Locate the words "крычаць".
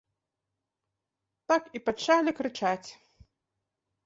2.41-2.89